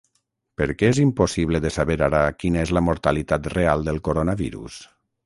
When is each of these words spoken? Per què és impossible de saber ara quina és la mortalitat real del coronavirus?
Per 0.59 0.65
què 0.77 0.87
és 0.93 1.01
impossible 1.01 1.61
de 1.65 1.71
saber 1.75 1.97
ara 2.05 2.21
quina 2.45 2.63
és 2.63 2.71
la 2.79 2.83
mortalitat 2.87 3.51
real 3.57 3.87
del 3.91 4.01
coronavirus? 4.09 4.81